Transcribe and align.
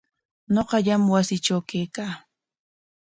Ñuqallam 0.53 1.03
wasiitraw 1.13 1.61
kawaa. 1.69 2.13